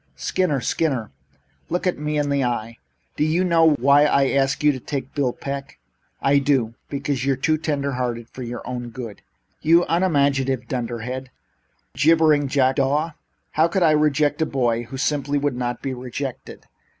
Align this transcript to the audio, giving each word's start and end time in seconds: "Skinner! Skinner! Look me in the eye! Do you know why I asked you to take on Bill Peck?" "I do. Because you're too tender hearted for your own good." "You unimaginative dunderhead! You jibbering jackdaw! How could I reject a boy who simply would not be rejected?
"Skinner! 0.15 0.61
Skinner! 0.61 1.11
Look 1.69 1.85
me 1.95 2.17
in 2.17 2.31
the 2.31 2.43
eye! 2.43 2.77
Do 3.17 3.23
you 3.23 3.43
know 3.43 3.73
why 3.75 4.05
I 4.05 4.29
asked 4.31 4.63
you 4.63 4.71
to 4.71 4.79
take 4.79 5.03
on 5.03 5.11
Bill 5.13 5.31
Peck?" 5.31 5.77
"I 6.23 6.39
do. 6.39 6.73
Because 6.89 7.23
you're 7.23 7.35
too 7.35 7.59
tender 7.59 7.91
hearted 7.91 8.27
for 8.31 8.41
your 8.41 8.67
own 8.67 8.89
good." 8.89 9.21
"You 9.61 9.85
unimaginative 9.87 10.67
dunderhead! 10.67 11.25
You 11.25 11.29
jibbering 11.99 12.47
jackdaw! 12.47 13.11
How 13.51 13.67
could 13.67 13.83
I 13.83 13.91
reject 13.91 14.41
a 14.41 14.47
boy 14.47 14.85
who 14.85 14.97
simply 14.97 15.37
would 15.37 15.55
not 15.55 15.83
be 15.83 15.93
rejected? 15.93 16.65